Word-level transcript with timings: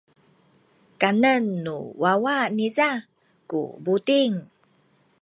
kanen 1.01 1.43
nu 1.63 1.75
wawa 2.01 2.35
niza 2.57 2.89
ku 3.49 3.61
buting. 3.83 4.35